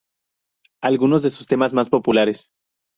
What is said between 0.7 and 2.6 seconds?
Algunos de sus temas más populares.